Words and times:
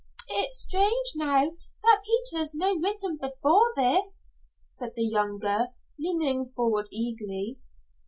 "It's 0.29 0.57
strange 0.57 1.11
now, 1.13 1.51
that 1.83 2.01
Peter's 2.03 2.55
no 2.55 2.75
written 2.75 3.17
before 3.21 3.71
this," 3.75 4.29
said 4.71 4.93
the 4.95 5.05
younger, 5.05 5.67
leaning 5.99 6.51
forward 6.55 6.87
eagerly. 6.91 7.59